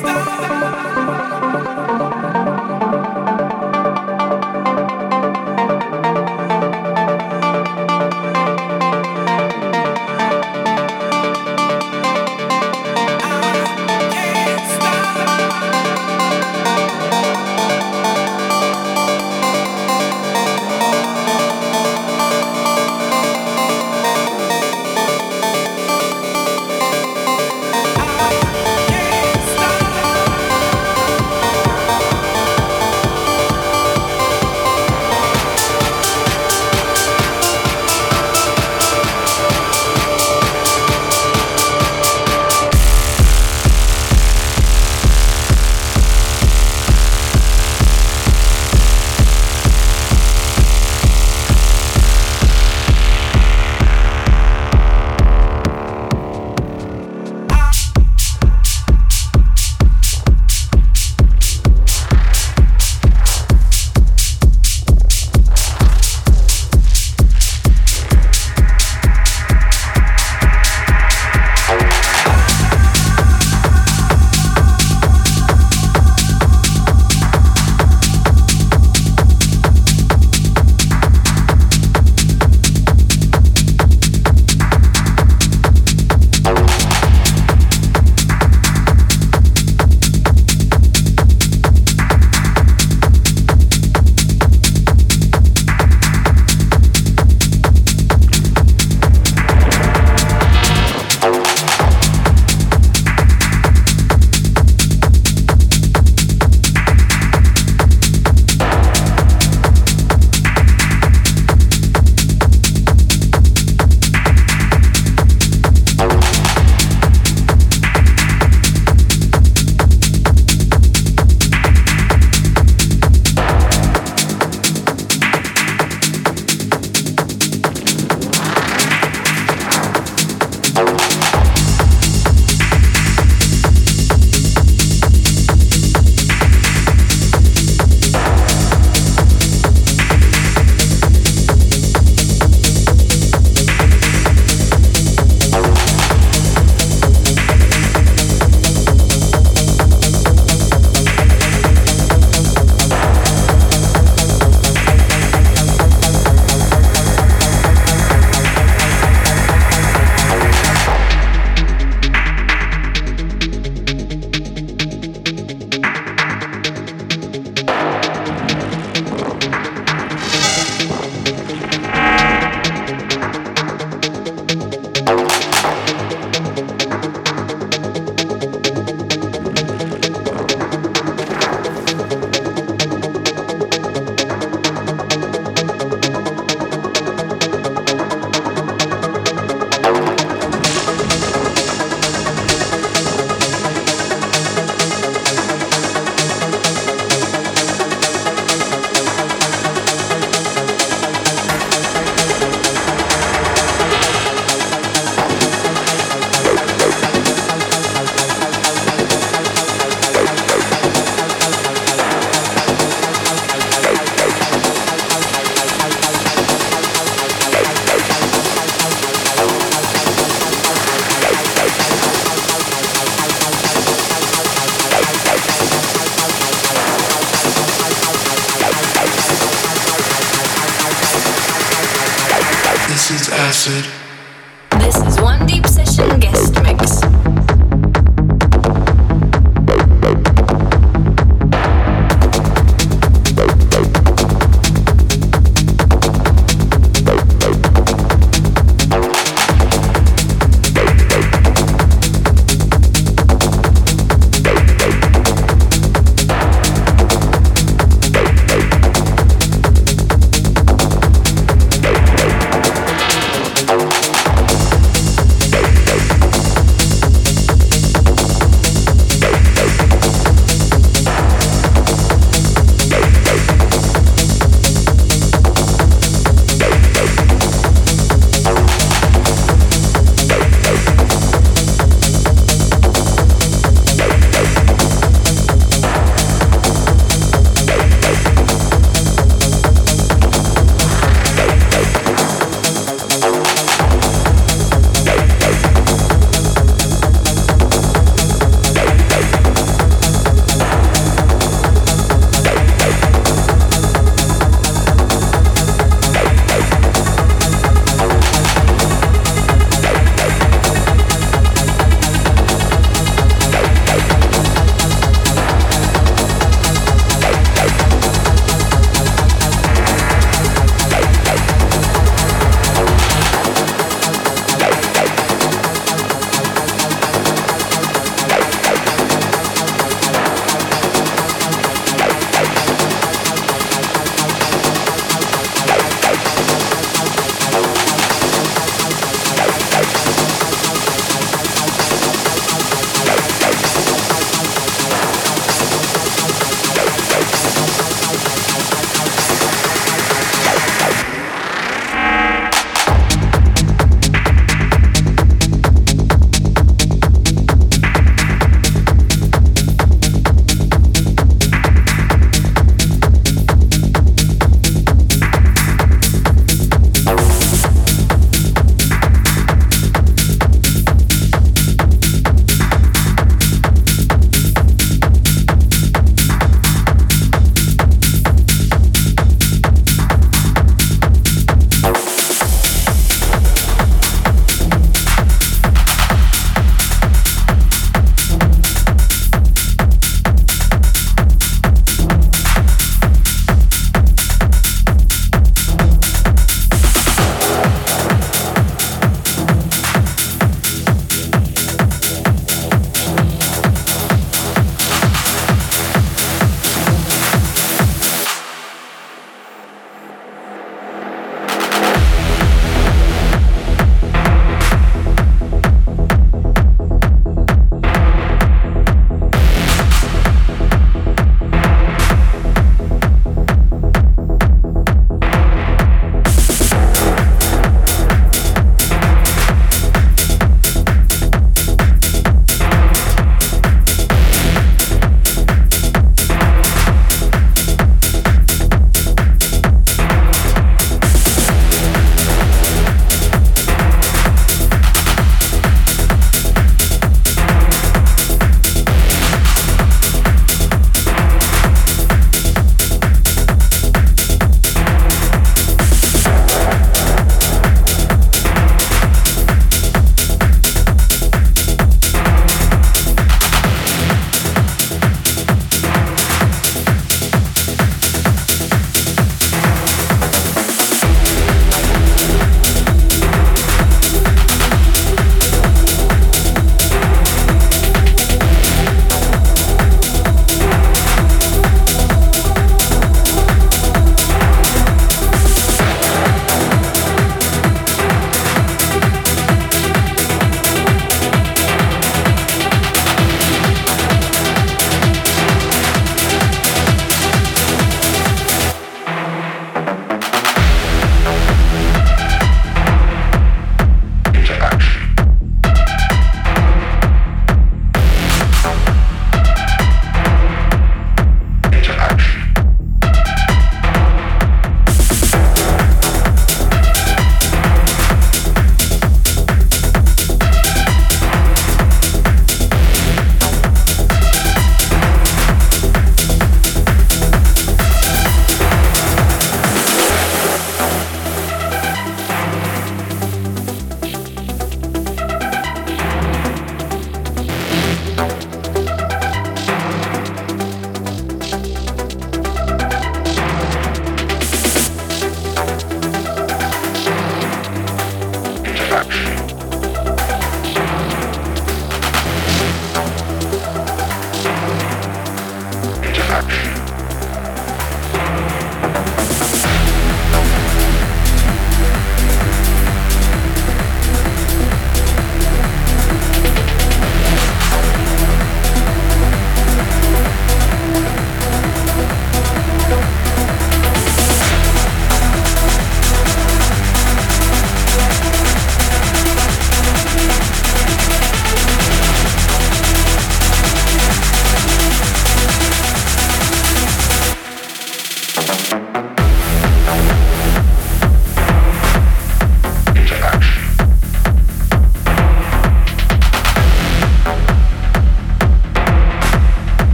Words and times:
Thank 0.00 0.47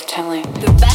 worth 0.00 0.06
telling. 0.06 0.89